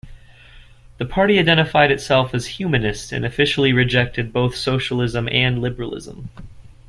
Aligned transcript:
The 0.97 1.05
party 1.05 1.37
identified 1.37 1.91
itself 1.91 2.33
as 2.33 2.47
humanist 2.57 3.11
and 3.11 3.23
officially 3.23 3.71
rejected 3.71 4.33
both 4.33 4.55
socialism 4.55 5.29
and 5.31 5.61
liberalism. 5.61 6.31